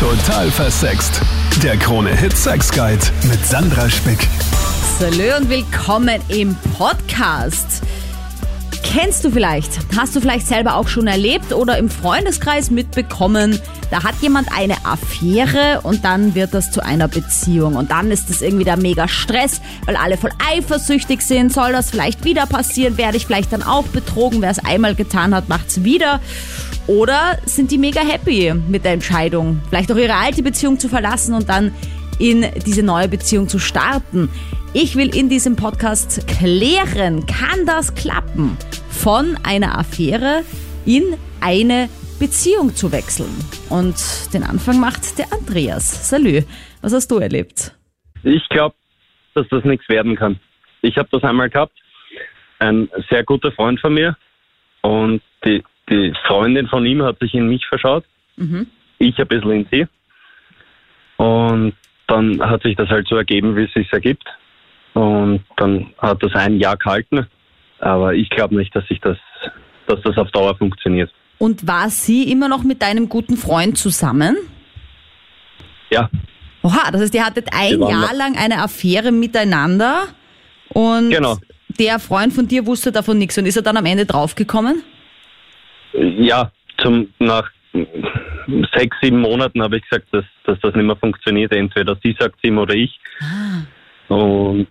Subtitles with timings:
[0.00, 1.20] Total versext.
[1.62, 4.26] Der Krone Hit Sex Guide mit Sandra Spick.
[4.98, 7.82] Salö und willkommen im Podcast.
[8.82, 13.60] Kennst du vielleicht, hast du vielleicht selber auch schon erlebt oder im Freundeskreis mitbekommen,
[13.90, 18.30] da hat jemand eine Affäre und dann wird das zu einer Beziehung und dann ist
[18.30, 22.96] das irgendwie der mega Stress, weil alle voll eifersüchtig sind, soll das vielleicht wieder passieren,
[22.96, 26.20] werde ich vielleicht dann auch betrogen, wer es einmal getan hat, macht's wieder.
[26.90, 31.34] Oder sind die mega happy mit der Entscheidung, vielleicht auch ihre alte Beziehung zu verlassen
[31.34, 31.72] und dann
[32.18, 34.28] in diese neue Beziehung zu starten.
[34.74, 38.56] Ich will in diesem Podcast klären, kann das klappen,
[38.88, 40.42] von einer Affäre
[40.84, 43.30] in eine Beziehung zu wechseln.
[43.68, 43.94] Und
[44.34, 46.10] den Anfang macht der Andreas.
[46.10, 46.42] Salü,
[46.82, 47.72] was hast du erlebt?
[48.24, 48.74] Ich glaube,
[49.34, 50.40] dass das nichts werden kann.
[50.82, 51.78] Ich habe das einmal gehabt.
[52.58, 54.16] Ein sehr guter Freund von mir
[54.82, 55.62] und die,
[56.02, 58.04] die Freundin von ihm hat sich in mich verschaut.
[58.36, 58.66] Mhm.
[58.98, 59.86] Ich ein bisschen in sie.
[61.16, 61.74] Und
[62.06, 64.24] dann hat sich das halt so ergeben, wie es sich ergibt.
[64.94, 67.26] Und dann hat das ein Jahr gehalten.
[67.78, 69.16] Aber ich glaube nicht, dass sich das,
[69.86, 71.10] dass das auf Dauer funktioniert.
[71.38, 74.36] Und war sie immer noch mit deinem guten Freund zusammen?
[75.90, 76.10] Ja,
[76.62, 80.08] Oha, das heißt, ihr hattet ein Jahr lang eine Affäre miteinander
[80.68, 81.38] und Genau.
[81.68, 84.82] der Freund von dir wusste davon nichts und ist er dann am Ende draufgekommen?
[85.92, 87.50] Ja, zum, nach
[88.74, 91.52] sechs, sieben Monaten habe ich gesagt, dass, dass das nicht mehr funktioniert.
[91.52, 92.98] Entweder sie sagt ihm oder ich.
[94.08, 94.68] Und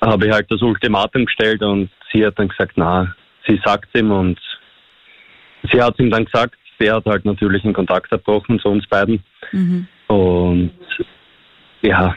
[0.00, 3.14] habe halt das Ultimatum gestellt und sie hat dann gesagt, na,
[3.46, 4.38] sie sagt ihm und
[5.72, 9.24] sie hat ihm dann gesagt, der hat halt natürlich einen Kontakt abgebrochen zu uns beiden.
[10.08, 10.72] Und
[11.80, 12.14] ja,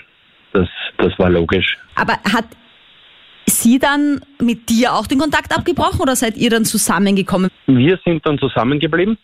[0.52, 0.68] das,
[0.98, 1.78] das war logisch.
[1.96, 2.46] Aber hat
[3.62, 7.50] sie dann mit dir auch den Kontakt abgebrochen oder seid ihr dann zusammengekommen?
[7.68, 9.18] Wir sind dann zusammengeblieben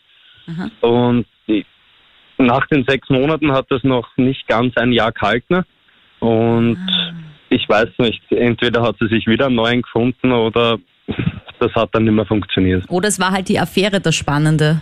[0.81, 1.66] und die,
[2.38, 5.63] nach den sechs Monaten hat das noch nicht ganz ein Jahr gehalten
[6.19, 6.78] und
[7.50, 10.78] ich weiß nicht, entweder hat sie sich wieder einen neuen gefunden oder
[11.59, 12.84] das hat dann nicht mehr funktioniert.
[12.90, 14.81] Oder es war halt die Affäre das Spannende.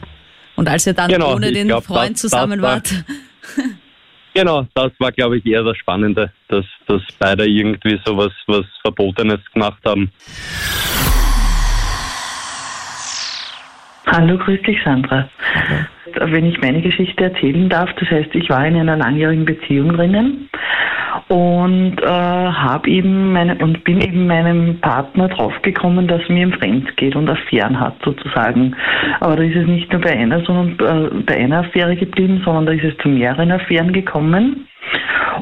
[0.55, 3.05] Und als ihr dann Genau, ohne den glaub, Freund das- zusammen das war- wart.
[4.33, 9.39] Genau, das war glaube ich eher das Spannende, dass, dass beide irgendwie sowas was Verbotenes
[9.53, 10.11] gemacht haben.
[14.05, 15.29] Hallo, grüß dich, Sandra.
[16.25, 20.49] Wenn ich meine Geschichte erzählen darf, das heißt, ich war in einer langjährigen Beziehung drinnen
[21.29, 26.95] und äh, habe eben meine und bin eben meinem Partner draufgekommen, dass mir im Fremd
[26.97, 28.75] geht und Affären hat sozusagen.
[29.21, 32.65] Aber da ist es nicht nur bei einer, sondern äh, bei einer Affäre geblieben, sondern
[32.65, 34.67] da ist es zu mehreren Affären gekommen.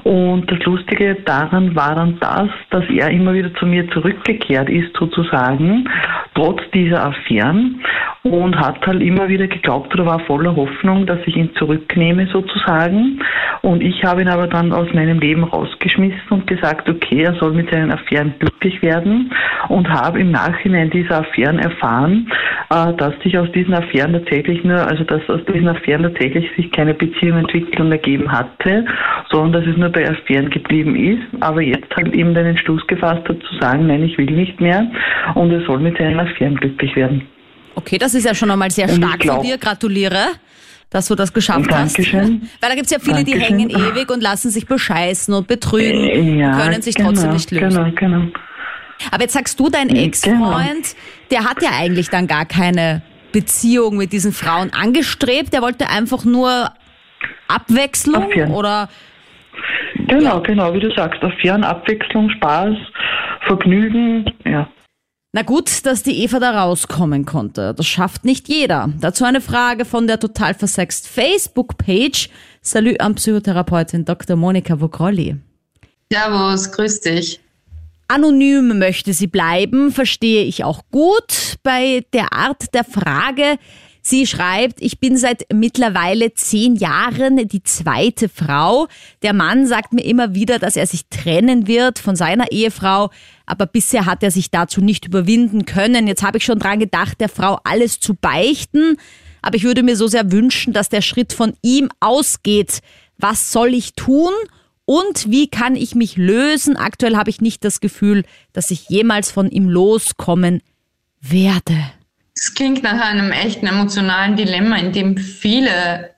[0.03, 4.95] Und das Lustige daran war dann das, dass er immer wieder zu mir zurückgekehrt ist,
[4.97, 5.89] sozusagen,
[6.33, 7.81] trotz dieser Affären
[8.23, 13.19] und hat halt immer wieder geglaubt oder war voller Hoffnung, dass ich ihn zurücknehme, sozusagen.
[13.63, 17.53] Und ich habe ihn aber dann aus meinem Leben rausgeschmissen und gesagt, okay, er soll
[17.53, 19.31] mit seinen Affären glücklich werden
[19.69, 22.31] und habe im Nachhinein dieser Affären erfahren,
[22.69, 26.71] äh, dass sich aus diesen Affären tatsächlich nur, also dass aus diesen Affären tatsächlich sich
[26.71, 28.85] keine Beziehung entwickelt und ergeben hatte,
[29.31, 33.27] sondern dass es nur bei Affären geblieben ist, aber jetzt halt eben den Entschluss gefasst
[33.27, 34.85] hat zu sagen, nein, ich will nicht mehr
[35.33, 37.23] und er soll mit seinen Affären glücklich werden.
[37.75, 39.57] Okay, das ist ja schon einmal sehr stark von dir.
[39.57, 40.25] Gratuliere,
[40.89, 42.41] dass du das geschafft Dankeschön.
[42.43, 42.61] hast.
[42.61, 43.59] Weil da gibt's ja viele, die Dankeschön.
[43.59, 47.49] hängen ewig und lassen sich bescheißen und betrügen Äh, ja, können sich genau, trotzdem nicht
[47.51, 47.69] lösen.
[47.83, 48.31] Genau, genau.
[49.11, 50.01] Aber jetzt sagst du, dein Genau.
[50.01, 50.95] Ex-Freund,
[51.31, 53.01] der hat ja eigentlich dann gar keine
[53.31, 55.53] Beziehung mit diesen Frauen angestrebt.
[55.53, 56.69] Der wollte einfach nur
[57.47, 58.51] Abwechslung Affären.
[58.51, 58.89] oder
[60.07, 62.75] Genau, genau, wie du sagst, Affären, Abwechslung, Spaß,
[63.47, 64.67] Vergnügen, ja.
[65.33, 67.73] Na gut, dass die Eva da rauskommen konnte.
[67.73, 68.91] Das schafft nicht jeder.
[68.99, 72.29] Dazu eine Frage von der total versext Facebook-Page.
[72.61, 74.35] Salü an Psychotherapeutin Dr.
[74.35, 75.37] Monika Vogrolli.
[76.11, 77.39] Servus, grüß dich.
[78.09, 81.55] Anonym möchte sie bleiben, verstehe ich auch gut.
[81.63, 83.57] Bei der Art der Frage,
[84.01, 88.87] sie schreibt, ich bin seit mittlerweile zehn Jahren die zweite Frau.
[89.21, 93.11] Der Mann sagt mir immer wieder, dass er sich trennen wird von seiner Ehefrau,
[93.51, 96.07] aber bisher hat er sich dazu nicht überwinden können.
[96.07, 98.95] Jetzt habe ich schon dran gedacht, der Frau alles zu beichten,
[99.41, 102.79] aber ich würde mir so sehr wünschen, dass der Schritt von ihm ausgeht.
[103.17, 104.31] Was soll ich tun?
[104.85, 106.77] Und wie kann ich mich lösen?
[106.77, 110.61] Aktuell habe ich nicht das Gefühl, dass ich jemals von ihm loskommen
[111.19, 111.75] werde.
[112.33, 116.11] Es klingt nach einem echten emotionalen Dilemma, in dem viele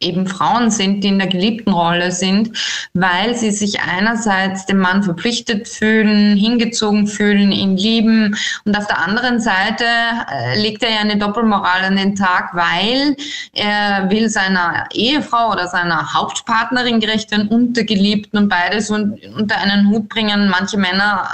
[0.00, 2.56] eben Frauen sind, die in der geliebten Rolle sind,
[2.94, 8.98] weil sie sich einerseits dem Mann verpflichtet fühlen, hingezogen fühlen, ihn lieben und auf der
[8.98, 13.14] anderen Seite äh, legt er ja eine Doppelmoral an den Tag, weil
[13.52, 19.58] er will seiner Ehefrau oder seiner Hauptpartnerin gerecht werden und der Geliebten und beides unter
[19.58, 20.48] einen Hut bringen.
[20.48, 21.28] Manche Männer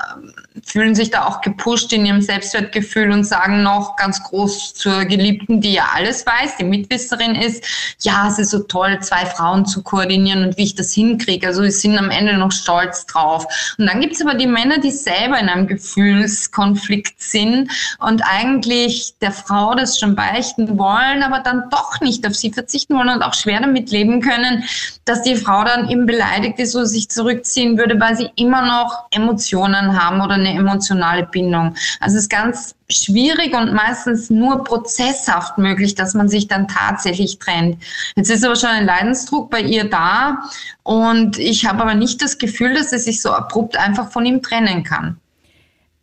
[0.65, 5.61] fühlen sich da auch gepusht in ihrem Selbstwertgefühl und sagen noch ganz groß zur Geliebten,
[5.61, 7.65] die ja alles weiß, die Mitwisserin ist,
[8.01, 11.47] ja, es ist so toll, zwei Frauen zu koordinieren und wie ich das hinkriege.
[11.47, 13.47] Also sie sind am Ende noch stolz drauf.
[13.79, 19.15] Und dann gibt es aber die Männer, die selber in einem Gefühlskonflikt sind und eigentlich
[19.21, 23.23] der Frau das schon beichten wollen, aber dann doch nicht auf sie verzichten wollen und
[23.23, 24.65] auch schwer damit leben können,
[25.05, 29.07] dass die Frau dann eben beleidigt ist oder sich zurückziehen würde, weil sie immer noch
[29.11, 31.75] Emotionen haben oder eine emotionale Bindung.
[32.01, 37.39] Also es ist ganz schwierig und meistens nur prozesshaft möglich, dass man sich dann tatsächlich
[37.39, 37.83] trennt.
[38.15, 40.39] Jetzt ist aber schon ein Leidensdruck bei ihr da
[40.83, 44.43] und ich habe aber nicht das Gefühl, dass sie sich so abrupt einfach von ihm
[44.43, 45.19] trennen kann.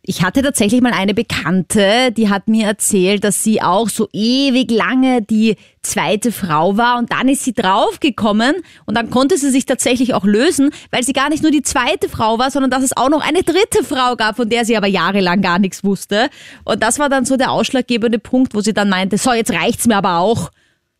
[0.06, 4.70] Ich hatte tatsächlich mal eine Bekannte, die hat mir erzählt, dass sie auch so ewig
[4.70, 9.64] lange die zweite Frau war und dann ist sie draufgekommen und dann konnte sie sich
[9.64, 12.94] tatsächlich auch lösen, weil sie gar nicht nur die zweite Frau war, sondern dass es
[12.94, 16.28] auch noch eine dritte Frau gab, von der sie aber jahrelang gar nichts wusste.
[16.64, 19.86] Und das war dann so der ausschlaggebende Punkt, wo sie dann meinte, so jetzt reicht's
[19.86, 20.50] mir aber auch.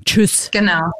[0.07, 0.49] Tschüss.
[0.51, 0.93] Genau.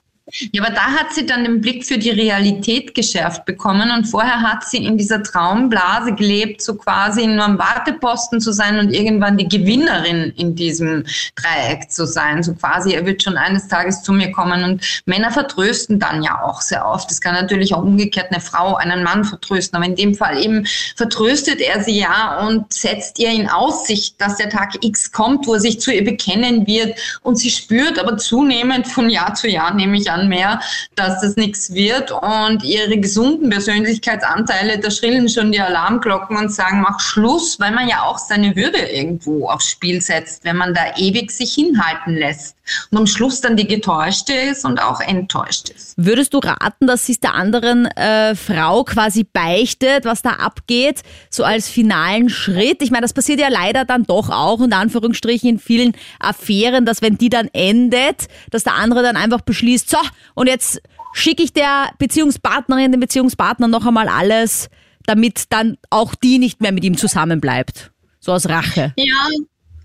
[0.53, 4.43] Ja, aber da hat sie dann den Blick für die Realität geschärft bekommen und vorher
[4.43, 9.37] hat sie in dieser Traumblase gelebt, so quasi nur am Warteposten zu sein und irgendwann
[9.37, 11.05] die Gewinnerin in diesem
[11.37, 12.43] Dreieck zu sein.
[12.43, 16.43] So quasi, er wird schon eines Tages zu mir kommen und Männer vertrösten dann ja
[16.43, 17.09] auch sehr oft.
[17.11, 20.67] Das kann natürlich auch umgekehrt eine Frau einen Mann vertrösten, aber in dem Fall eben
[20.97, 25.55] vertröstet er sie ja und setzt ihr in Aussicht, dass der Tag X kommt, wo
[25.55, 29.73] er sich zu ihr bekennen wird und sie spürt aber zunehmend von Jahr zu Jahr,
[29.73, 30.61] nämlich an mehr,
[30.95, 32.11] dass das nichts wird.
[32.11, 37.89] Und ihre gesunden Persönlichkeitsanteile, da schrillen schon die Alarmglocken und sagen, mach Schluss, weil man
[37.89, 42.57] ja auch seine Würde irgendwo aufs Spiel setzt, wenn man da ewig sich hinhalten lässt
[42.91, 45.95] und am Schluss dann die getäuschte ist und auch enttäuscht ist.
[45.97, 51.03] Würdest du raten, dass sie es der anderen äh, Frau quasi beichtet, was da abgeht,
[51.31, 52.83] so als finalen Schritt?
[52.83, 57.03] Ich meine, das passiert ja leider dann doch auch, in Anführungsstrichen, in vielen Affären, dass
[57.03, 59.99] wenn die dann endet, dass der andere dann einfach beschließt, so,
[60.35, 60.81] und jetzt
[61.13, 64.69] schicke ich der Beziehungspartnerin, dem Beziehungspartner noch einmal alles,
[65.07, 67.93] damit dann auch die nicht mehr mit ihm zusammenbleibt.
[68.21, 68.93] So aus Rache.
[68.97, 69.29] Ja,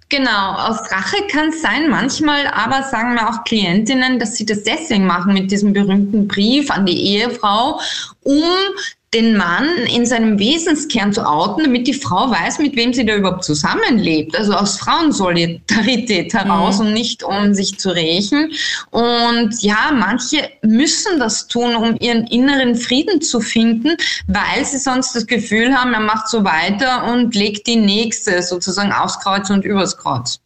[0.09, 1.87] Genau, aus Rache kann es sein.
[1.87, 6.71] Manchmal aber sagen mir auch Klientinnen, dass sie das deswegen machen mit diesem berühmten Brief
[6.71, 7.79] an die Ehefrau,
[8.21, 8.43] um
[9.13, 13.15] den Mann in seinem Wesenskern zu outen, damit die Frau weiß, mit wem sie da
[13.15, 14.37] überhaupt zusammenlebt.
[14.37, 16.87] Also aus Frauensolidarität heraus mhm.
[16.87, 18.51] und nicht um sich zu rächen.
[18.91, 23.97] Und ja, manche müssen das tun, um ihren inneren Frieden zu finden,
[24.27, 28.91] weil sie sonst das Gefühl haben, er macht so weiter und legt die nächste sozusagen
[28.91, 30.39] aufs Kreuz und übers Kreuz.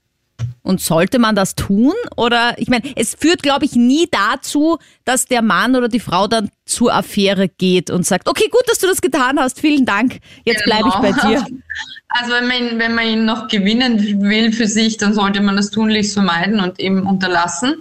[0.61, 1.93] Und sollte man das tun?
[2.15, 6.27] Oder ich meine, es führt, glaube ich, nie dazu, dass der Mann oder die Frau
[6.27, 10.19] dann zur Affäre geht und sagt, okay, gut, dass du das getan hast, vielen Dank,
[10.45, 10.77] jetzt genau.
[10.77, 11.45] bleibe ich bei dir.
[12.15, 15.55] Also wenn man, ihn, wenn man ihn noch gewinnen will für sich, dann sollte man
[15.55, 17.73] das tunlichst vermeiden und eben unterlassen.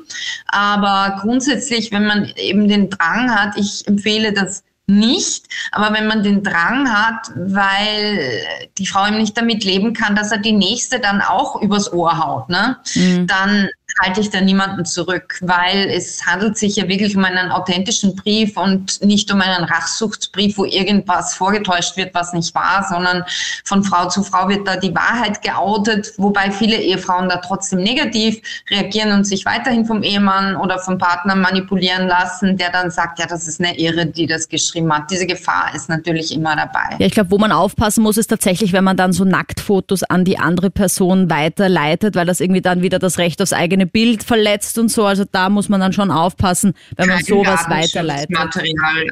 [0.47, 5.47] Aber grundsätzlich, wenn man eben den Drang hat, ich empfehle das nicht.
[5.71, 8.43] Aber wenn man den Drang hat, weil
[8.79, 12.19] die Frau ihm nicht damit leben kann, dass er die nächste dann auch übers Ohr
[12.19, 12.79] haut, ne?
[12.95, 13.27] Mhm.
[13.27, 13.69] dann
[14.01, 18.57] halte ich da niemanden zurück, weil es handelt sich ja wirklich um einen authentischen Brief
[18.57, 23.25] und nicht um einen Rachsuchtsbrief, wo irgendwas vorgetäuscht wird, was nicht war, sondern
[23.65, 28.41] von Frau zu Frau wird da die Wahrheit geoutet, wobei viele Ehefrauen da trotzdem negativ
[28.71, 33.27] reagieren und sich weiterhin vom Ehemann oder vom Partner manipulieren lassen, der dann sagt, ja,
[33.27, 35.11] das ist eine Ehre, die das geschrieben hat.
[35.11, 36.97] Diese Gefahr ist natürlich immer dabei.
[36.99, 40.25] Ja, ich glaube, wo man aufpassen muss, ist tatsächlich, wenn man dann so Nacktfotos an
[40.25, 44.79] die andere Person weiterleitet, weil das irgendwie dann wieder das Recht aufs eigene Bild verletzt
[44.79, 45.05] und so.
[45.05, 48.31] Also da muss man dann schon aufpassen, wenn man sowas weiterleitet.
[48.31, 49.07] Material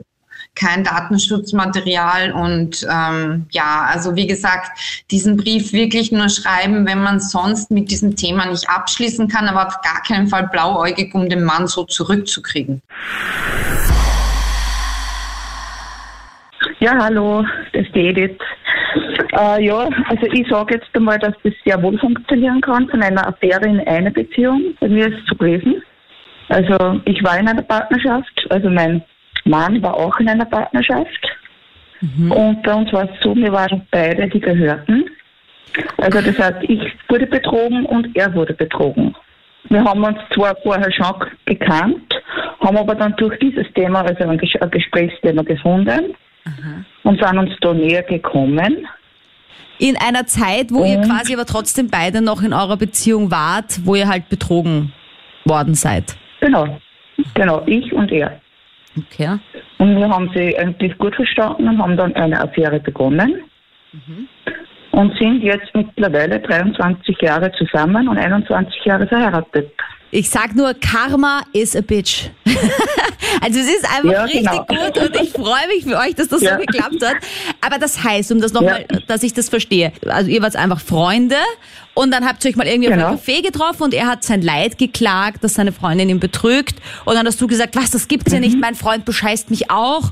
[0.54, 7.20] kein Datenschutzmaterial und ähm, ja, also wie gesagt, diesen Brief wirklich nur schreiben, wenn man
[7.20, 11.44] sonst mit diesem Thema nicht abschließen kann, aber auf gar keinen Fall blauäugig, um den
[11.44, 12.82] Mann so zurückzukriegen.
[16.80, 18.38] Ja, hallo, das ist Edith.
[19.32, 23.26] Äh, ja, also ich sage jetzt einmal, dass das sehr wohl funktionieren kann, von einer
[23.26, 24.74] Affäre in eine Beziehung.
[24.80, 25.82] Bei mir ist es so gewesen.
[26.48, 29.02] Also ich war in einer Partnerschaft, also mein
[29.44, 31.28] Mann war auch in einer Partnerschaft.
[32.00, 32.32] Mhm.
[32.32, 35.08] Und bei uns war es so, wir waren beide die Gehörten.
[35.98, 39.14] Also das heißt, ich wurde betrogen und er wurde betrogen.
[39.68, 42.12] Wir haben uns zwar vorher schon gekannt,
[42.60, 46.14] haben aber dann durch dieses Thema, also ein, Ges ein Gesprächsthema gefunden
[47.04, 48.88] und sind uns da näher gekommen.
[49.80, 51.06] In einer Zeit, wo ihr Und?
[51.06, 54.92] quasi aber trotzdem beide noch in eurer Beziehung wart, wo ihr halt betrogen
[55.46, 56.16] worden seid.
[56.40, 56.78] Genau,
[57.34, 58.40] genau, ich und er.
[58.96, 59.38] Okay.
[59.78, 63.42] Und wir haben sie eigentlich gut verstanden und haben dann eine Affäre begonnen.
[64.90, 69.72] Und sind jetzt mittlerweile 23 Jahre zusammen und 21 Jahre verheiratet.
[70.12, 72.30] Ich sag nur, Karma is a bitch.
[73.40, 74.64] also es ist einfach Ja, richtig genau.
[74.66, 76.54] gut und ich freue mich für euch, dass das Ja.
[76.58, 77.16] so geklappt hat.
[77.60, 81.36] Aber das heißt, um das nochmal, dass ich das verstehe, also ihr wart einfach Freunde
[81.94, 83.04] und dann habt ihr euch mal irgendwie Genau.
[83.14, 86.74] auf einem Café getroffen und er hat sein Leid geklagt, dass seine Freundin ihn betrügt
[87.04, 90.10] und dann hast du gesagt, was, das gibt's ja nicht, mein Freund bescheißt mich auch.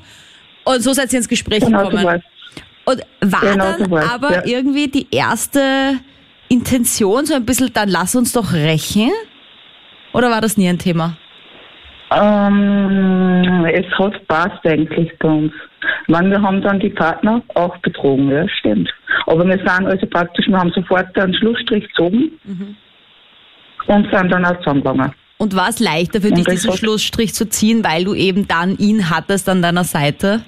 [0.65, 1.67] Und so seid ihr ins Gespräch Mhm.
[1.67, 2.05] Genau so gekommen.
[2.07, 2.23] war's.
[2.85, 3.03] Und
[3.33, 4.45] war Genau dann so aber ja.
[4.47, 5.99] irgendwie die erste
[6.49, 9.11] Intention so ein bisschen, dann lass uns doch rächen?
[10.13, 11.17] Oder war das nie ein Thema?
[12.11, 15.53] Ähm, es hat passt eigentlich bei uns.
[16.07, 18.91] Meine, wir haben dann die Partner auch betrogen, ja, stimmt.
[19.27, 22.31] Aber wir sind also praktisch, wir haben sofort einen Schlussstrich gezogen
[23.87, 25.13] und sind dann auch zusammengegangen.
[25.37, 28.77] Und war es leichter für Und dich, diesen Schlussstrich zu ziehen, weil du eben dann
[28.77, 30.41] ihn hattest an deiner Seite?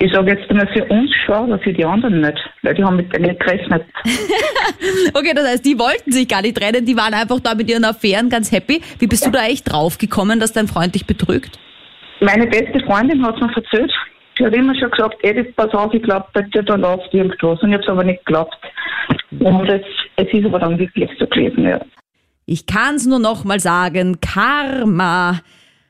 [0.00, 2.96] Ich sage jetzt einmal für uns schon, aber für die anderen nicht, weil die haben
[2.96, 3.84] mit denen nicht gerechnet.
[5.12, 7.84] Okay, das heißt, die wollten sich gar nicht trennen, die waren einfach da mit ihren
[7.84, 8.80] Affären ganz happy.
[8.98, 11.58] Wie bist du da echt draufgekommen, dass dein Freund dich betrügt?
[12.20, 13.92] Meine beste Freundin hat mir erzählt,
[14.36, 17.60] sie hat immer schon gesagt, Edith, pass auf, ich glaube, bei dir da läuft irgendwas.
[17.62, 18.56] Und ich habe es aber nicht geglaubt.
[19.40, 19.82] Und es,
[20.16, 21.80] es ist aber dann wirklich so gewesen, ja.
[22.46, 25.40] Ich kann's nur noch mal sagen, Karma.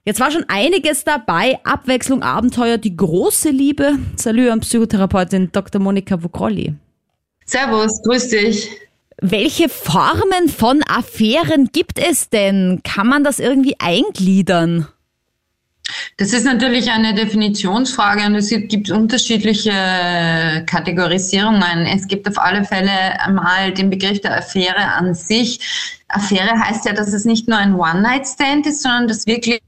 [0.08, 1.58] Jetzt war schon einiges dabei.
[1.64, 3.98] Abwechslung, Abenteuer, die große Liebe.
[4.16, 5.82] Salü an Psychotherapeutin Dr.
[5.82, 6.72] Monika Vugrolli.
[7.44, 8.70] Servus, grüß dich.
[9.20, 12.80] Welche Formen von Affären gibt es denn?
[12.84, 14.86] Kann man das irgendwie eingliedern?
[16.16, 21.84] Das ist natürlich eine Definitionsfrage und es gibt unterschiedliche Kategorisierungen.
[21.84, 25.60] Es gibt auf alle Fälle einmal den Begriff der Affäre an sich.
[26.08, 29.60] Affäre heißt ja, dass es nicht nur ein One-Night-Stand ist, sondern dass wirklich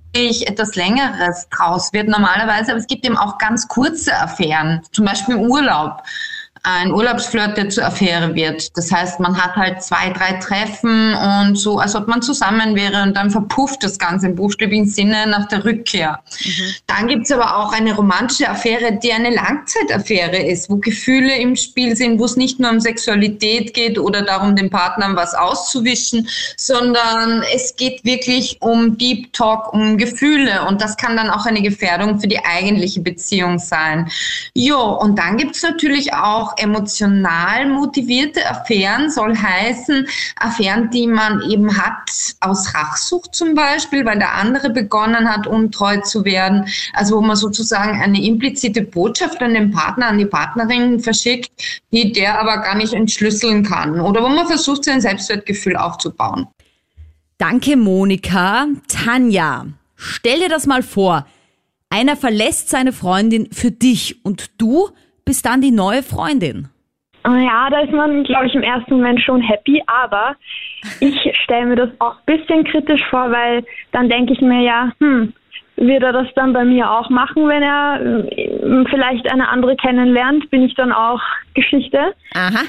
[0.49, 2.73] etwas Längeres draus wird normalerweise.
[2.73, 6.03] Aber es gibt eben auch ganz kurze Affären, zum Beispiel im Urlaub.
[6.63, 8.77] Ein Urlaubsflirt, der zur Affäre wird.
[8.77, 13.03] Das heißt, man hat halt zwei, drei Treffen und so, als ob man zusammen wäre
[13.03, 16.21] und dann verpufft das Ganze im buchstäblichen Sinne nach der Rückkehr.
[16.87, 21.97] Dann gibt's aber auch eine romantische Affäre, die eine Langzeitaffäre ist, wo Gefühle im Spiel
[21.97, 27.43] sind, wo es nicht nur um Sexualität geht oder darum, dem Partner was auszuwischen, sondern
[27.55, 32.21] es geht wirklich um Deep Talk, um Gefühle und das kann dann auch eine Gefährdung
[32.21, 34.11] für die eigentliche Beziehung sein.
[34.55, 41.77] Jo, und dann gibt's natürlich auch emotional motivierte Affären, soll heißen, Affären, die man eben
[41.77, 46.67] hat aus Rachsucht zum Beispiel, weil der andere begonnen hat, untreu zu werden.
[46.93, 51.51] Also wo man sozusagen eine implizite Botschaft an den Partner, an die Partnerin verschickt,
[51.93, 54.01] die der aber gar nicht entschlüsseln kann.
[54.01, 56.47] Oder wo man versucht, sein Selbstwertgefühl aufzubauen.
[57.39, 58.67] Danke, Monika.
[58.87, 59.67] Tanja,
[59.97, 61.27] stell dir das mal vor.
[61.89, 64.91] Einer verlässt seine Freundin für dich und du
[65.25, 66.69] bist dann die neue Freundin.
[67.25, 70.37] Ja, da ist man, glaube ich, im ersten Moment schon happy, aber
[71.01, 73.63] ich stelle mir das auch ein bisschen kritisch vor, weil
[73.93, 75.35] dann denke ich mir ja, hm,
[75.77, 80.51] wird er das dann bei mir auch machen, wenn er äh, vielleicht eine andere kennenlernt?
[80.51, 81.21] Bin ich dann auch
[81.55, 82.15] Geschichte?
[82.35, 82.65] Aha.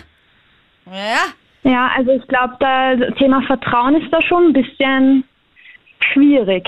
[0.85, 1.69] Ja.
[1.69, 5.23] Ja, also ich glaube, da das Thema Vertrauen ist da schon ein bisschen
[6.11, 6.67] schwierig.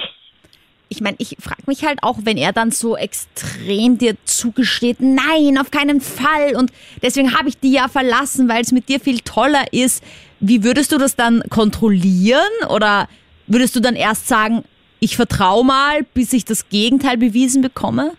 [0.93, 5.57] Ich meine, ich frage mich halt auch, wenn er dann so extrem dir zugesteht, nein,
[5.59, 6.71] auf keinen Fall und
[7.01, 10.03] deswegen habe ich die ja verlassen, weil es mit dir viel toller ist.
[10.39, 13.07] Wie würdest du das dann kontrollieren oder
[13.47, 14.65] würdest du dann erst sagen,
[14.99, 18.11] ich vertraue mal, bis ich das Gegenteil bewiesen bekomme?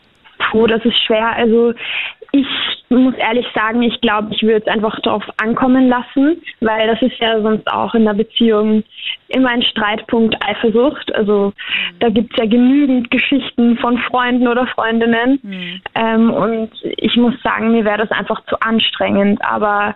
[0.51, 1.29] Puh, das ist schwer.
[1.37, 1.75] Also
[2.33, 2.47] ich
[2.99, 7.19] muss ehrlich sagen, ich glaube, ich würde es einfach darauf ankommen lassen, weil das ist
[7.19, 8.85] ja sonst auch in der Beziehung
[9.29, 11.15] immer ein Streitpunkt Eifersucht.
[11.15, 11.53] Also
[12.01, 15.41] da gibt es ja genügend Geschichten von Freunden oder Freundinnen.
[15.95, 19.43] Ähm, und ich muss sagen, mir wäre das einfach zu anstrengend.
[19.45, 19.95] Aber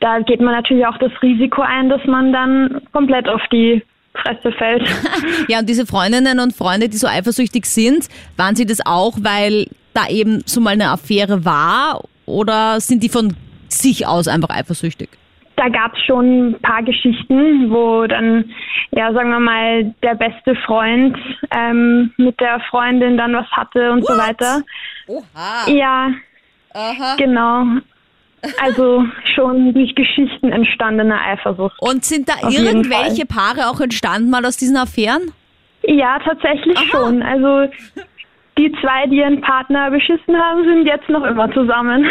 [0.00, 3.82] da geht man natürlich auch das Risiko ein, dass man dann komplett auf die
[4.14, 4.88] Fresse fällt.
[5.48, 9.66] Ja, und diese Freundinnen und Freunde, die so eifersüchtig sind, waren sie das auch, weil
[9.94, 13.34] da eben so mal eine Affäre war oder sind die von
[13.68, 15.08] sich aus einfach eifersüchtig?
[15.56, 18.44] da gab es schon ein paar Geschichten, wo dann,
[18.92, 21.16] ja, sagen wir mal, der beste Freund
[21.50, 24.62] ähm, mit der Freundin dann was hatte und so weiter.
[25.06, 25.68] Oha.
[25.68, 26.10] Ja,
[26.74, 27.16] Aha.
[27.16, 27.64] genau.
[28.62, 29.04] Also
[29.34, 31.74] schon durch Geschichten entstandene Eifersucht.
[31.80, 35.32] Und sind da Auf irgendwelche Paare auch entstanden mal aus diesen Affären?
[35.82, 36.86] Ja, tatsächlich Aha.
[36.90, 37.22] schon.
[37.22, 37.72] Also
[38.58, 42.06] die zwei, die ihren Partner beschissen haben, sind jetzt noch immer zusammen.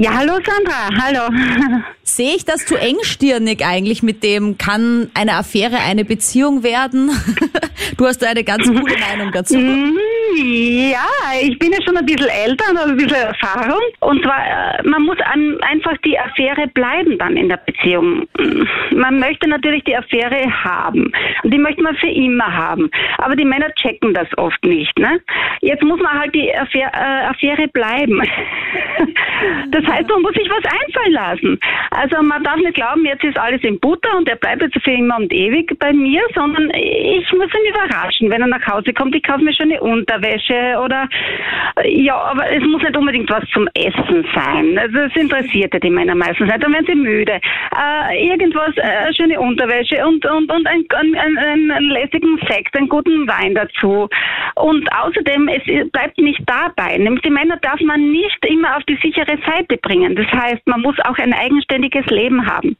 [0.00, 1.82] Ja, hallo Sandra, hallo.
[2.04, 7.10] Sehe ich das zu engstirnig eigentlich mit dem, kann eine Affäre eine Beziehung werden?
[7.96, 9.56] Du hast da eine ganz coole Meinung dazu.
[9.56, 9.96] Mm,
[10.40, 11.08] Ja,
[11.42, 13.80] ich bin ja schon ein bisschen älter und habe ein bisschen Erfahrung.
[14.00, 18.28] Und zwar, äh, man muss einfach die Affäre bleiben dann in der Beziehung.
[18.92, 21.12] Man möchte natürlich die Affäre haben.
[21.42, 22.88] Und die möchte man für immer haben.
[23.18, 24.96] Aber die Männer checken das oft nicht.
[24.96, 25.20] Ne?
[25.60, 28.22] Jetzt muss man halt die Affäre, äh, Affäre bleiben.
[29.70, 31.60] Das heißt, man muss sich was einfallen lassen.
[31.90, 34.90] Also man darf nicht glauben, jetzt ist alles in Butter und er bleibt jetzt für
[34.90, 39.14] immer und ewig bei mir, sondern ich muss ihn überraschen, wenn er nach Hause kommt.
[39.14, 40.27] Ich kaufe mir schon eine Unterwäsche
[40.78, 41.08] oder
[41.84, 44.78] ja, aber es muss nicht unbedingt was zum Essen sein.
[44.78, 46.62] Also das interessiert ja die Männer meistens nicht.
[46.62, 47.40] Dann werden sie müde.
[47.76, 52.76] Äh, irgendwas, äh, schöne Unterwäsche und und und ein, ein, ein, ein, einen lässigen Sekt,
[52.76, 54.08] einen guten Wein dazu.
[54.56, 56.98] Und außerdem, es bleibt nicht dabei.
[56.98, 60.16] Nämlich die Männer darf man nicht immer auf die sichere Seite bringen.
[60.16, 62.76] Das heißt, man muss auch ein eigenständiges Leben haben.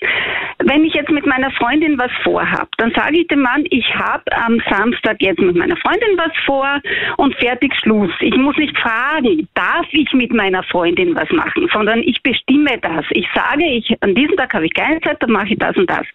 [0.65, 4.25] Wenn ich jetzt mit meiner Freundin was vorhab, dann sage ich dem Mann, ich habe
[4.33, 6.81] am Samstag jetzt mit meiner Freundin was vor
[7.17, 8.11] und fertig Schluss.
[8.21, 13.05] Ich muss nicht fragen, darf ich mit meiner Freundin was machen, sondern ich bestimme das.
[13.11, 15.89] Ich sage, ich an diesem Tag habe ich keine Zeit, dann mache ich das und
[15.89, 16.07] das.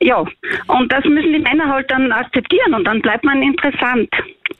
[0.00, 0.24] Ja,
[0.66, 4.10] und das müssen die Männer halt dann akzeptieren und dann bleibt man interessant.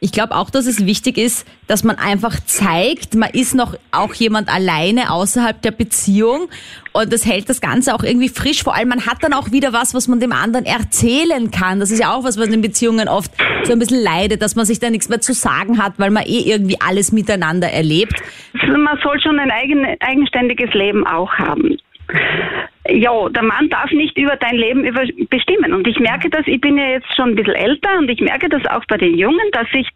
[0.01, 4.13] Ich glaube auch, dass es wichtig ist, dass man einfach zeigt, man ist noch auch
[4.15, 6.49] jemand alleine außerhalb der Beziehung
[6.93, 8.63] und das hält das Ganze auch irgendwie frisch.
[8.63, 11.81] Vor allem, man hat dann auch wieder was, was man dem anderen erzählen kann.
[11.81, 13.33] Das ist ja auch was, was in Beziehungen oft
[13.65, 16.25] so ein bisschen leidet, dass man sich da nichts mehr zu sagen hat, weil man
[16.25, 18.15] eh irgendwie alles miteinander erlebt.
[18.53, 21.79] Man soll schon ein eigen, eigenständiges Leben auch haben.
[22.89, 25.73] Ja, der Mann darf nicht über dein Leben über bestimmen.
[25.73, 28.49] Und ich merke das, ich bin ja jetzt schon ein bisschen älter und ich merke
[28.49, 29.89] das auch bei den Jungen, dass ich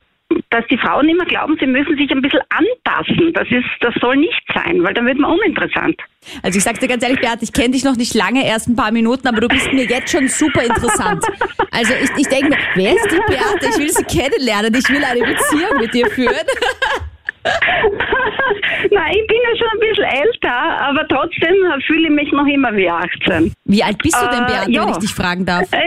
[0.50, 3.32] dass die Frauen immer glauben, sie müssen sich ein bisschen anpassen.
[3.32, 5.96] Das ist, das soll nicht sein, weil dann wird man uninteressant.
[6.42, 8.76] Also ich sag's dir ganz ehrlich, Beat, ich kenne dich noch nicht lange, erst ein
[8.76, 11.24] paar Minuten, aber du bist mir jetzt schon super interessant.
[11.70, 13.66] Also ich, ich denke mir, wer ist die Beate?
[13.70, 16.34] Ich will sie kennenlernen, ich will eine Beziehung mit dir führen.
[18.90, 21.54] Nein, ich bin ja schon ein bisschen älter, aber trotzdem
[21.86, 23.52] fühle ich mich noch immer wie 18.
[23.64, 24.82] Wie alt bist du denn, Äh, Beate, ja.
[24.82, 25.68] wenn ich dich fragen darf?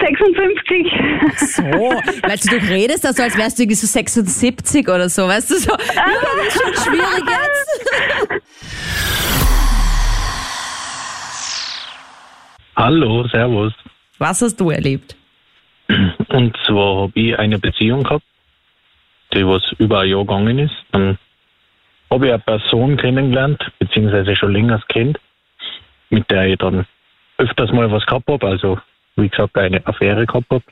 [0.00, 0.86] Ich bin 56.
[1.56, 5.50] So, weil du redest da so, als wärst du irgendwie so 76 oder so, weißt
[5.50, 5.72] du so.
[5.72, 5.76] Ja,
[6.36, 8.42] das ist schon schwierig jetzt.
[12.76, 13.72] Hallo, Servus.
[14.18, 15.16] Was hast du erlebt?
[16.28, 18.24] Und zwar habe ich eine Beziehung gehabt,
[19.34, 20.74] die was über ein Jahr gegangen ist.
[20.92, 21.18] Dann
[22.10, 25.18] habe ich eine Person kennengelernt, beziehungsweise schon länger kennt,
[26.10, 26.86] mit der ich dann
[27.36, 28.78] öfters mal was gehabt habe, also
[29.16, 30.64] wie gesagt eine Affäre gehabt habe.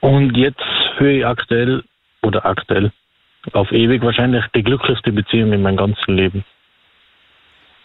[0.00, 0.62] Und jetzt
[0.96, 1.82] führe ich aktuell,
[2.22, 2.92] oder aktuell,
[3.52, 6.44] auf ewig wahrscheinlich die glücklichste Beziehung in meinem ganzen Leben.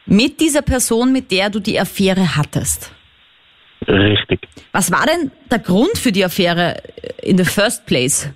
[0.06, 2.94] Mit dieser Person, mit der du die Affäre hattest.
[3.88, 4.48] Richtig.
[4.72, 6.82] Was war denn der Grund für die Affäre
[7.22, 8.32] in the first place?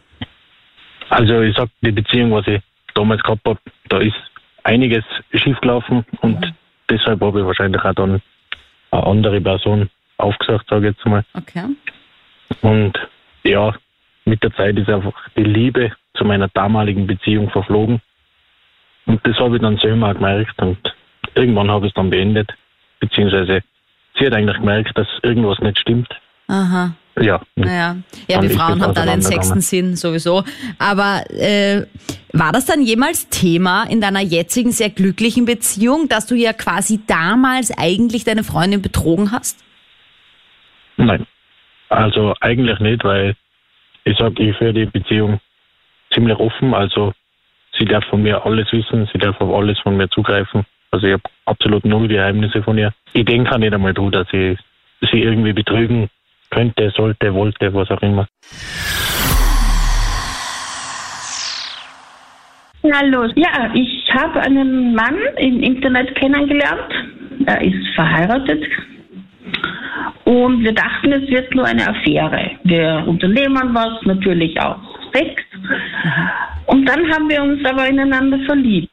[1.09, 2.61] Also ich sag, die Beziehung, was ich
[2.93, 4.15] damals gehabt habe, da ist
[4.63, 6.53] einiges schiefgelaufen und
[6.89, 8.21] deshalb habe ich wahrscheinlich auch dann
[8.91, 11.23] eine andere Person aufgesagt, sage ich jetzt mal.
[11.33, 11.65] Okay.
[12.61, 12.93] Und
[13.43, 13.75] ja,
[14.25, 18.01] mit der Zeit ist einfach die Liebe zu meiner damaligen Beziehung verflogen.
[19.05, 20.77] Und das habe ich dann selber auch gemerkt und
[21.35, 22.51] irgendwann habe ich es dann beendet.
[22.99, 23.61] Beziehungsweise
[24.17, 26.09] sie hat eigentlich gemerkt, dass irgendwas nicht stimmt.
[26.47, 26.95] Aha.
[27.19, 27.41] Ja.
[27.55, 27.97] Naja.
[28.27, 30.43] Ja, wir Frauen haben da den sechsten Sinn sowieso.
[30.79, 31.85] Aber äh,
[32.33, 36.99] war das dann jemals Thema in deiner jetzigen sehr glücklichen Beziehung, dass du ja quasi
[37.07, 39.63] damals eigentlich deine Freundin betrogen hast?
[40.97, 41.25] Nein.
[41.87, 43.35] Also eigentlich nicht, weil
[44.03, 45.39] ich sage, ich führe die Beziehung
[46.13, 46.73] ziemlich offen.
[46.73, 47.13] Also
[47.79, 50.65] sie darf von mir alles wissen, sie darf auf alles von mir zugreifen.
[50.91, 52.93] Also ich habe absolut null Geheimnisse von ihr.
[53.13, 54.57] Ich denke nicht einmal drüber, dass ich
[55.11, 56.09] sie irgendwie betrügen
[56.55, 58.25] könnte, sollte, wollte, was auch immer.
[62.93, 63.25] Hallo.
[63.35, 66.91] Ja, ich habe einen Mann im Internet kennengelernt.
[67.45, 68.63] Er ist verheiratet.
[70.23, 72.51] Und wir dachten, es wird nur eine Affäre.
[72.63, 74.79] Wir unternehmen was, natürlich auch
[75.13, 75.43] Sex.
[76.67, 78.91] Und dann haben wir uns aber ineinander verliebt.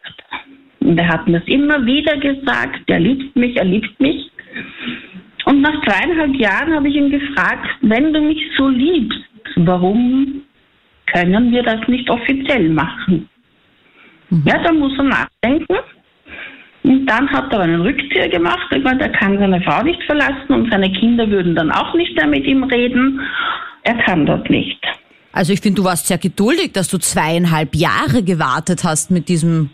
[0.81, 4.31] Und er hat mir es immer wieder gesagt, er liebt mich, er liebt mich.
[5.44, 9.18] Und nach dreieinhalb Jahren habe ich ihn gefragt, wenn du mich so liebst,
[9.57, 10.42] warum
[11.07, 13.28] können wir das nicht offiziell machen?
[14.46, 15.76] Ja, da muss er nachdenken.
[16.85, 18.66] Und dann hat er einen Rückzieher gemacht.
[18.70, 22.16] Er meint, er kann seine Frau nicht verlassen und seine Kinder würden dann auch nicht
[22.16, 23.20] mehr mit ihm reden.
[23.85, 24.81] Er kann das nicht.
[25.33, 29.70] Also ich finde, du warst sehr geduldig, dass du zweieinhalb Jahre gewartet hast mit diesem,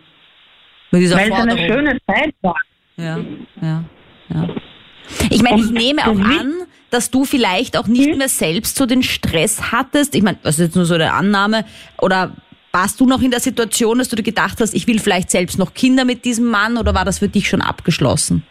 [0.90, 1.58] mit dieser Weil es Forderung.
[1.58, 2.60] eine schöne Zeit war.
[2.96, 3.18] Ja,
[3.62, 3.84] ja,
[4.28, 4.48] ja.
[5.30, 6.54] Ich meine, ich nehme auch an,
[6.90, 10.14] dass du vielleicht auch nicht mehr selbst so den Stress hattest.
[10.14, 11.64] Ich meine, das ist jetzt nur so eine Annahme.
[12.00, 12.32] Oder
[12.72, 15.58] warst du noch in der Situation, dass du dir gedacht hast, ich will vielleicht selbst
[15.58, 18.44] noch Kinder mit diesem Mann oder war das für dich schon abgeschlossen?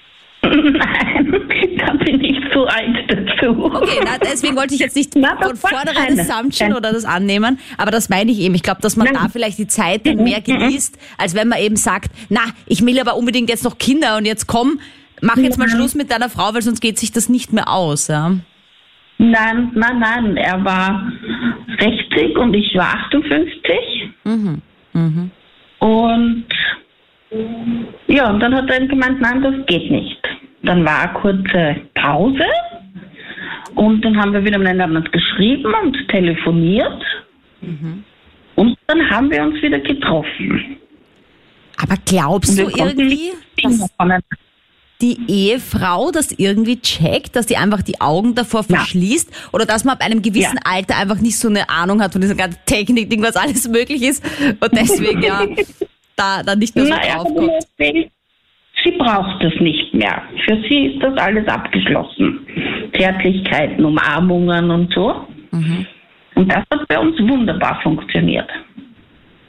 [0.42, 3.62] Nein, da bin ich zu alt dazu.
[3.62, 6.18] Okay, na, deswegen wollte ich jetzt nicht Na, von vornherein.
[6.18, 8.54] Assumption oder das annehmen, aber das meine ich eben.
[8.54, 9.22] Ich glaube, dass man Nein.
[9.22, 12.98] da vielleicht die Zeit dann mehr genießt, als wenn man eben sagt, na, ich will
[12.98, 14.80] aber unbedingt jetzt noch Kinder und jetzt komm,
[15.20, 15.68] mach jetzt mal.
[15.68, 18.08] Schluss mit deiner Frau, weil sonst geht sich das nicht mehr aus.
[18.08, 18.36] Ja?
[19.18, 20.36] Nein, nein, nein.
[20.36, 21.12] Er war
[21.78, 23.76] 60 und ich war 58.
[24.24, 24.62] Mhm.
[24.92, 25.30] Mhm.
[25.78, 26.46] Und
[28.08, 30.18] ja, und dann hat er gemeint, nein, das geht nicht.
[30.62, 32.44] Dann war eine kurze Pause
[33.74, 37.02] und dann haben wir wieder miteinander geschrieben und telefoniert.
[38.56, 40.76] Und dann haben wir uns wieder getroffen.
[41.76, 43.88] Aber glaubst du irgendwie, dass
[45.02, 48.76] die Ehefrau das irgendwie checkt, dass die einfach die Augen davor Ja.
[48.78, 50.72] verschließt oder dass man ab einem gewissen Ja.
[50.72, 54.02] Alter einfach nicht so eine Ahnung hat von dieser ganzen Technik, Ding, was alles möglich
[54.02, 54.24] ist
[54.60, 55.42] und deswegen ja
[56.16, 58.10] da, da nicht mehr so Na, hat mir draufkommt.
[58.84, 60.22] sie braucht das nicht mehr.
[60.46, 62.46] Für sie ist das alles abgeschlossen.
[62.96, 65.26] Zärtlichkeiten, Umarmungen und so.
[65.52, 65.86] Mhm.
[66.34, 68.48] Und das hat bei uns wunderbar funktioniert.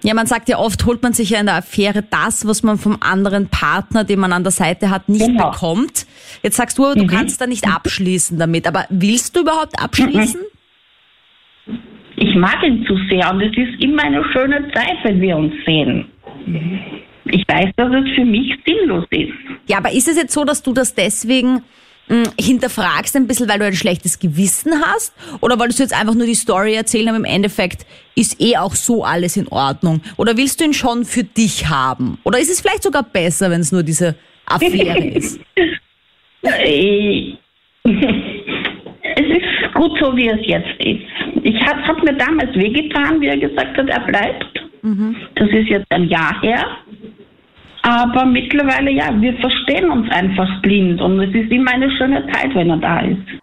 [0.04, 2.78] Ja, man sagt ja oft, holt man sich ja in der Affäre das, was man
[2.80, 5.52] vom anderen Partner, den man an der Seite hat, nicht Genau.
[5.52, 6.08] bekommt.
[6.42, 8.68] Jetzt sagst du aber, du kannst da nicht abschließen damit.
[8.68, 10.42] Aber willst du überhaupt abschließen?
[12.18, 15.54] Ich mag ihn zu sehr und es ist immer eine schöne Zeit, wenn wir uns
[15.66, 16.06] sehen.
[17.26, 19.32] Ich weiß, dass es für mich sinnlos ist.
[19.68, 21.64] Ja, aber ist es jetzt so, dass du das deswegen
[22.40, 25.14] hinterfragst ein bisschen, weil du ein schlechtes Gewissen hast?
[25.40, 27.86] Oder wolltest du jetzt einfach nur die Story erzählen, aber im Endeffekt
[28.16, 30.02] ist eh auch so alles in Ordnung?
[30.18, 32.18] Oder willst du ihn schon für dich haben?
[32.24, 35.40] Oder ist es vielleicht sogar besser, wenn es nur diese Affäre ist?
[36.44, 37.34] Äh,
[39.14, 41.02] Es ist gut so, wie es jetzt ist.
[41.44, 44.46] Ich hat, hat mir damals wehgetan, wie er gesagt hat, er bleibt.
[45.36, 46.66] Das ist jetzt ein Jahr her.
[47.84, 52.54] Aber mittlerweile, ja, wir verstehen uns einfach blind und es ist immer eine schöne Zeit,
[52.54, 53.41] wenn er da ist.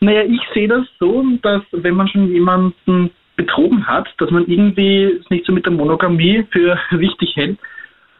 [0.00, 5.04] Naja, ich sehe das so, dass wenn man schon jemanden betrogen hat, dass man irgendwie
[5.04, 7.58] es nicht so mit der Monogamie für wichtig hält.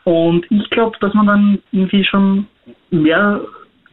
[0.05, 2.47] Und ich glaube, dass man dann irgendwie schon
[2.90, 3.40] mehr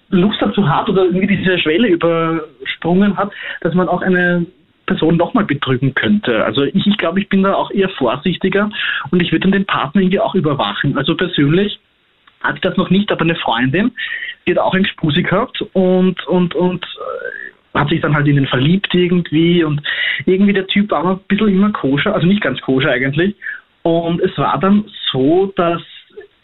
[0.09, 4.45] Lust dazu hat oder irgendwie diese Schwelle übersprungen hat, dass man auch eine
[4.85, 6.43] Person nochmal betrügen könnte.
[6.43, 8.69] Also ich, ich glaube, ich bin da auch eher vorsichtiger
[9.11, 10.97] und ich würde dann den Partner irgendwie auch überwachen.
[10.97, 11.79] Also persönlich
[12.41, 13.91] hatte ich das noch nicht, aber eine Freundin,
[14.45, 18.35] die hat auch ein Gspusi gehabt und, und, und äh, hat sich dann halt in
[18.35, 19.81] den verliebt irgendwie und
[20.25, 23.35] irgendwie der Typ war ein bisschen immer koscher, also nicht ganz koscher eigentlich.
[23.83, 25.81] Und es war dann so, dass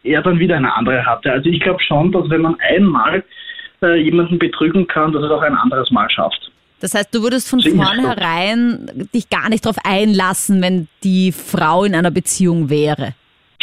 [0.04, 1.32] er dann wieder eine andere hatte.
[1.32, 3.24] Also ich glaube schon, dass wenn man einmal
[3.82, 6.52] äh, jemanden betrügen kann, dass es auch ein anderes Mal schafft.
[6.80, 11.84] Das heißt, du würdest von es vornherein dich gar nicht darauf einlassen, wenn die Frau
[11.84, 13.14] in einer Beziehung wäre.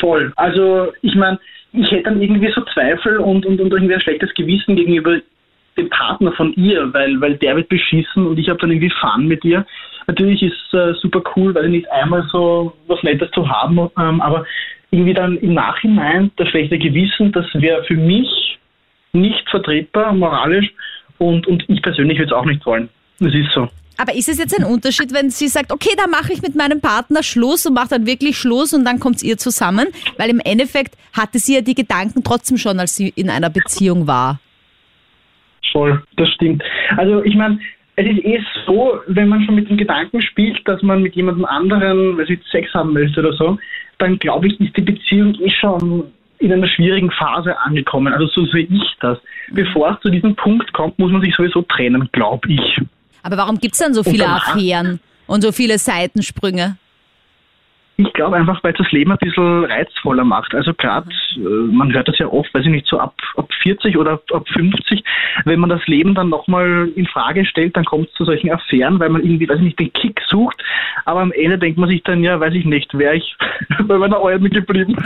[0.01, 0.33] Voll.
[0.37, 1.39] Also ich meine,
[1.73, 5.19] ich hätte dann irgendwie so Zweifel und, und, und irgendwie ein schlechtes Gewissen gegenüber
[5.77, 9.27] dem Partner von ihr, weil, weil der wird beschissen und ich habe dann irgendwie Fun
[9.27, 9.67] mit ihr.
[10.07, 14.45] Natürlich ist äh, super cool, weil nicht einmal so was Nettes zu haben, ähm, aber
[14.91, 18.59] irgendwie dann im Nachhinein das schlechte Gewissen, das wäre für mich
[19.13, 20.73] nicht vertretbar, moralisch
[21.19, 22.89] und, und ich persönlich würde es auch nicht wollen.
[23.21, 23.69] Das ist so.
[23.97, 26.81] Aber ist es jetzt ein Unterschied, wenn sie sagt, okay, da mache ich mit meinem
[26.81, 29.87] Partner Schluss und macht dann wirklich Schluss und dann kommt ihr zusammen?
[30.19, 34.07] Weil im Endeffekt hatte sie ja die Gedanken trotzdem schon, als sie in einer Beziehung
[34.07, 34.41] war.
[35.71, 36.63] Voll, das stimmt.
[36.97, 37.59] Also ich meine,
[37.97, 41.45] es ist eh so, wenn man schon mit dem Gedanken spielt, dass man mit jemandem
[41.45, 43.59] anderen, weiß ich, Sex haben möchte oder so,
[43.99, 46.05] dann glaube ich, ist die Beziehung eh schon
[46.39, 48.13] in einer schwierigen Phase angekommen.
[48.13, 49.19] Also so sehe ich das.
[49.53, 52.81] Bevor es zu diesem Punkt kommt, muss man sich sowieso trennen, glaube ich.
[53.25, 56.77] Aber warum gibt's dann so viele Affären und so viele Seitensprünge?
[57.97, 60.53] Ich glaube einfach, weil es das Leben ein bisschen reizvoller macht.
[60.53, 63.97] Also gerade, äh, man hört das ja oft, weiß ich nicht, so ab, ab 40
[63.97, 65.05] oder ab, ab 50,
[65.45, 68.99] wenn man das Leben dann nochmal in Frage stellt, dann kommt es zu solchen Affären,
[68.99, 70.61] weil man irgendwie, weiß ich nicht, den Kick sucht.
[71.05, 73.37] Aber am Ende denkt man sich dann, ja, weiß ich nicht, wäre ich
[73.85, 74.97] bei meiner Eulen geblieben.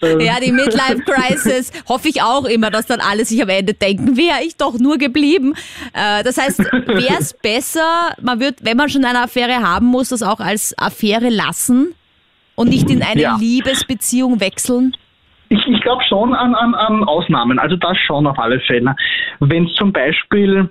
[0.00, 3.74] Ähm, Ja, die Midlife Crisis hoffe ich auch immer, dass dann alle sich am Ende
[3.74, 5.54] denken, wäre ich doch nur geblieben.
[5.92, 10.10] Äh, das heißt, wäre es besser, man wird, wenn man schon eine Affäre haben muss,
[10.10, 11.81] das auch als Affäre lassen
[12.62, 13.36] Und nicht in eine Ja.
[13.40, 14.96] Liebesbeziehung wechseln?
[15.48, 18.94] Ich, ich glaube schon an, an, an Ausnahmen, also das schon auf alle Fälle.
[19.40, 20.70] Wenn es zum Beispiel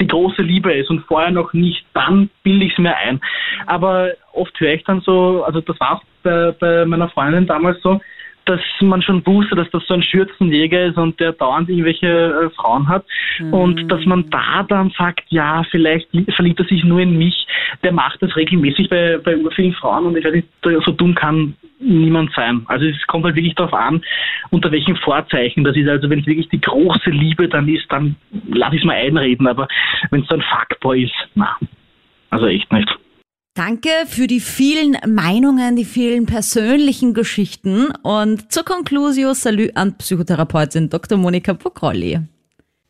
[0.00, 3.20] die große Liebe ist und vorher noch nicht, dann bilde ich es mir ein.
[3.66, 8.00] Aber oft höre ich dann so, also das war bei, bei meiner Freundin damals so,
[8.46, 12.50] dass man schon wusste, dass das so ein Schürzenjäger ist und der dauernd irgendwelche äh,
[12.56, 13.04] Frauen hat.
[13.52, 17.46] Und dass man da dann sagt, ja, vielleicht li- verliebt er sich nur in mich.
[17.82, 21.54] Der macht das regelmäßig bei, bei vielen Frauen und ich weiß nicht, so dumm kann
[21.78, 22.62] niemand sein.
[22.66, 24.02] Also es kommt halt wirklich darauf an,
[24.50, 25.88] unter welchen Vorzeichen das ist.
[25.88, 28.16] Also wenn es wirklich die große Liebe dann ist, dann
[28.48, 29.46] lass ich es mal einreden.
[29.46, 29.68] Aber
[30.10, 31.56] wenn es so ein Fuckboy ist, na,
[32.30, 32.88] also echt nicht.
[33.60, 40.88] Danke für die vielen Meinungen, die vielen persönlichen Geschichten und zur Conclusio Salü an Psychotherapeutin
[40.88, 41.18] Dr.
[41.18, 42.20] Monika Pokrolli.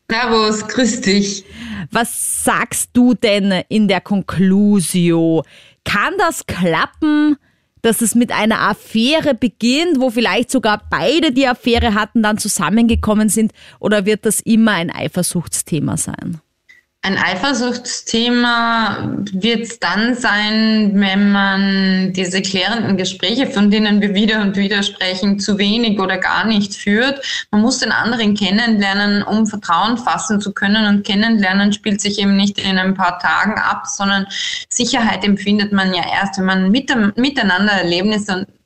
[0.09, 1.45] Servus, grüß dich.
[1.91, 5.43] Was sagst du denn in der Conclusio?
[5.85, 7.37] Kann das klappen,
[7.83, 13.29] dass es mit einer Affäre beginnt, wo vielleicht sogar beide die Affäre hatten, dann zusammengekommen
[13.29, 13.51] sind?
[13.81, 16.41] Oder wird das immer ein Eifersuchtsthema sein?
[17.03, 24.43] Ein Eifersuchtsthema wird es dann sein, wenn man diese klärenden Gespräche, von denen wir wieder
[24.43, 27.25] und wieder sprechen, zu wenig oder gar nicht führt.
[27.51, 30.87] Man muss den anderen kennenlernen, um Vertrauen fassen zu können.
[30.89, 34.27] Und kennenlernen spielt sich eben nicht in ein paar Tagen ab, sondern
[34.69, 38.60] Sicherheit empfindet man ja erst, wenn man mit, miteinander Erlebnisse und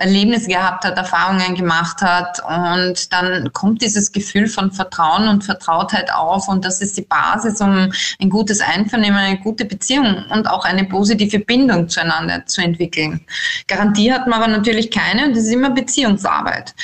[0.00, 6.12] Erlebnisse gehabt hat, Erfahrungen gemacht hat und dann kommt dieses Gefühl von Vertrauen und Vertrautheit
[6.12, 10.64] auf und das ist die Basis, um ein gutes Einvernehmen, eine gute Beziehung und auch
[10.64, 13.20] eine positive Bindung zueinander zu entwickeln.
[13.66, 16.74] Garantie hat man aber natürlich keine und das ist immer Beziehungsarbeit.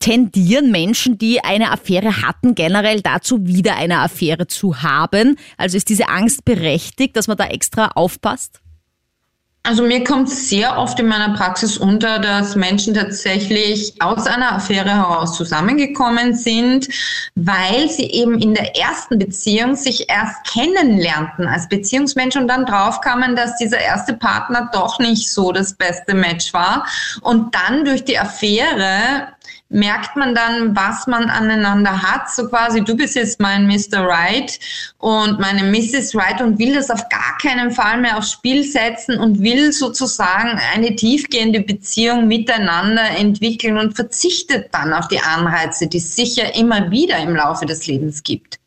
[0.00, 5.36] Tendieren Menschen, die eine Affäre hatten, generell dazu, wieder eine Affäre zu haben?
[5.56, 8.60] Also ist diese Angst berechtigt, dass man da extra aufpasst?
[9.68, 14.88] Also mir kommt sehr oft in meiner Praxis unter, dass Menschen tatsächlich aus einer Affäre
[14.88, 16.88] heraus zusammengekommen sind,
[17.34, 23.36] weil sie eben in der ersten Beziehung sich erst kennenlernten als Beziehungsmensch und dann draufkamen,
[23.36, 26.86] dass dieser erste Partner doch nicht so das beste Match war.
[27.20, 29.28] Und dann durch die Affäre
[29.70, 32.30] merkt man dann, was man aneinander hat.
[32.30, 34.00] So quasi, du bist jetzt mein Mr.
[34.00, 34.58] Right
[34.98, 36.14] und meine Mrs.
[36.14, 40.58] Right und will das auf gar keinen Fall mehr aufs Spiel setzen und will sozusagen
[40.74, 46.90] eine tiefgehende Beziehung miteinander entwickeln und verzichtet dann auf die Anreize, die es sicher immer
[46.90, 48.58] wieder im Laufe des Lebens gibt.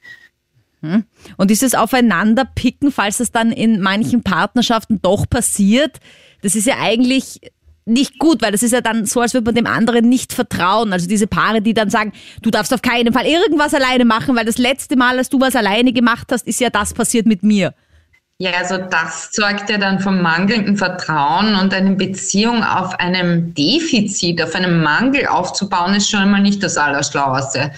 [1.38, 6.00] Und dieses Aufeinanderpicken, falls es dann in manchen Partnerschaften doch passiert,
[6.42, 7.40] das ist ja eigentlich
[7.86, 10.94] nicht gut, weil das ist ja dann so, als würde man dem anderen nicht vertrauen.
[10.94, 14.46] Also diese Paare, die dann sagen, du darfst auf keinen Fall irgendwas alleine machen, weil
[14.46, 17.74] das letzte Mal, als du was alleine gemacht hast, ist ja das passiert mit mir.
[18.42, 24.42] Ja, also das zeugt ja dann vom mangelnden Vertrauen und eine Beziehung auf einem Defizit,
[24.42, 27.72] auf einem Mangel aufzubauen, ist schon einmal nicht das Allerschlaueste.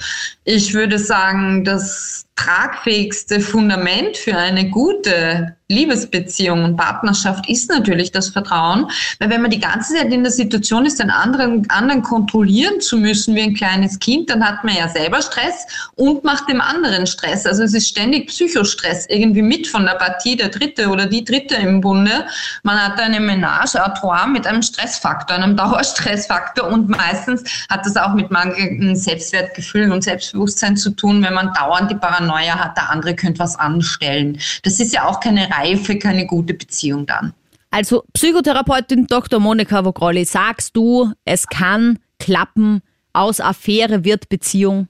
[0.45, 8.29] Ich würde sagen, das tragfähigste Fundament für eine gute Liebesbeziehung und Partnerschaft ist natürlich das
[8.29, 8.87] Vertrauen,
[9.19, 12.97] weil wenn man die ganze Zeit in der Situation ist, den anderen, anderen kontrollieren zu
[12.97, 17.07] müssen wie ein kleines Kind, dann hat man ja selber Stress und macht dem anderen
[17.07, 17.45] Stress.
[17.45, 21.55] Also es ist ständig Psychostress irgendwie mit von der Partie, der Dritte oder die Dritte
[21.55, 22.25] im Bunde.
[22.63, 27.95] Man hat eine Ménage à trois mit einem Stressfaktor, einem Dauerstressfaktor und meistens hat das
[27.95, 32.89] auch mit mangelndem Selbstwertgefühl und Selbstbewusstsein zu tun, wenn man dauernd die Paranoia hat, der
[32.89, 34.37] andere könnte was anstellen.
[34.63, 37.33] Das ist ja auch keine Reife, keine gute Beziehung dann.
[37.71, 39.39] Also Psychotherapeutin Dr.
[39.39, 42.81] Monika Vogrolli, sagst du, es kann klappen,
[43.13, 44.87] aus Affäre wird Beziehung?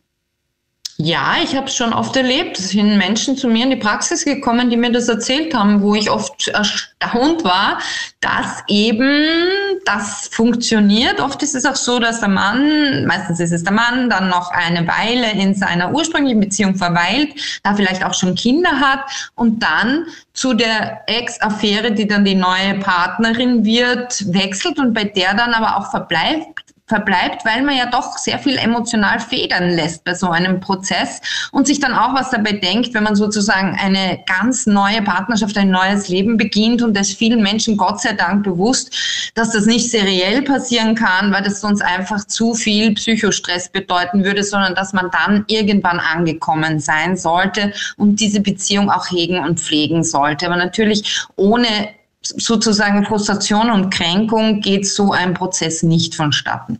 [0.97, 2.59] Ja, ich habe es schon oft erlebt.
[2.59, 5.95] Es sind Menschen zu mir in die Praxis gekommen, die mir das erzählt haben, wo
[5.95, 7.79] ich oft erstaunt war,
[8.21, 9.25] dass eben
[9.85, 11.19] das funktioniert.
[11.19, 14.51] Oft ist es auch so, dass der Mann, meistens ist es der Mann, dann noch
[14.51, 18.99] eine Weile in seiner ursprünglichen Beziehung verweilt, da vielleicht auch schon Kinder hat
[19.33, 25.33] und dann zu der Ex-Affäre, die dann die neue Partnerin wird, wechselt und bei der
[25.33, 30.13] dann aber auch verbleibt verbleibt, weil man ja doch sehr viel emotional federn lässt bei
[30.13, 34.67] so einem Prozess und sich dann auch was dabei denkt, wenn man sozusagen eine ganz
[34.67, 38.93] neue Partnerschaft, ein neues Leben beginnt und es vielen Menschen Gott sei Dank bewusst,
[39.33, 44.43] dass das nicht seriell passieren kann, weil das sonst einfach zu viel Psychostress bedeuten würde,
[44.43, 50.03] sondern dass man dann irgendwann angekommen sein sollte und diese Beziehung auch hegen und pflegen
[50.03, 50.45] sollte.
[50.45, 51.67] Aber natürlich ohne
[52.25, 56.79] sozusagen Frustration und Kränkung geht so ein Prozess nicht vonstatten.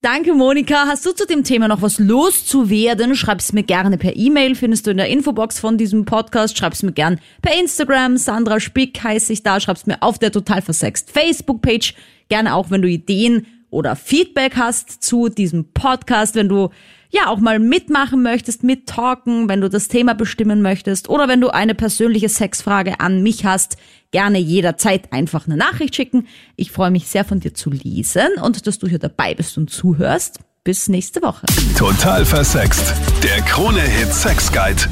[0.00, 0.84] Danke, Monika.
[0.86, 3.16] Hast du zu dem Thema noch was loszuwerden?
[3.16, 6.56] Schreib's mir gerne per E-Mail, findest du in der Infobox von diesem Podcast.
[6.56, 8.16] Schreib's mir gern per Instagram.
[8.16, 9.58] Sandra Spick heiße ich da.
[9.58, 11.94] Schreib's mir auf der total versext Facebook-Page.
[12.28, 16.70] Gerne auch, wenn du Ideen oder Feedback hast zu diesem Podcast, wenn du
[17.10, 21.48] ja auch mal mitmachen möchtest, mittalken, wenn du das Thema bestimmen möchtest oder wenn du
[21.48, 23.76] eine persönliche Sexfrage an mich hast,
[24.10, 26.26] gerne jederzeit einfach eine Nachricht schicken.
[26.56, 29.70] Ich freue mich sehr von dir zu lesen und dass du hier dabei bist und
[29.70, 30.40] zuhörst.
[30.64, 31.46] Bis nächste Woche.
[31.78, 32.92] Total versext.
[33.22, 34.82] Der Krone-Hit Sex Guide.